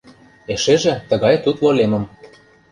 Эшеже 0.53 0.93
тыгай 1.09 1.35
тутло 1.43 1.69
лемым. 1.77 2.05